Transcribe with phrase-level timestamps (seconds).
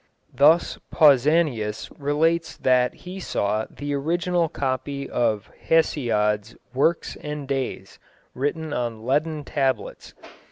[0.33, 7.99] Thus Pausanius relates that he saw the original copy of Hesiod's Works and Days
[8.33, 10.15] written on leaden tablets.